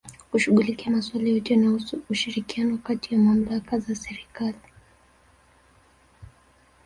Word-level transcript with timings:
Kushughulikia 0.31 0.91
masula 0.91 1.29
yote 1.29 1.53
yanayohusu 1.53 2.01
ushirikiano 2.09 2.77
kati 2.77 3.13
ya 3.15 3.19
Malmaka 3.21 3.79
za 3.79 3.95
Serikali 3.95 4.57